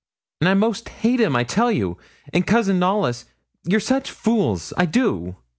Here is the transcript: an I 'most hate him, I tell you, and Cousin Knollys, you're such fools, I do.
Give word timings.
an 0.41 0.47
I 0.47 0.55
'most 0.55 0.89
hate 0.89 1.19
him, 1.19 1.35
I 1.35 1.43
tell 1.43 1.71
you, 1.71 1.99
and 2.33 2.47
Cousin 2.47 2.79
Knollys, 2.79 3.25
you're 3.65 3.79
such 3.79 4.09
fools, 4.09 4.73
I 4.75 4.87
do. 4.87 5.35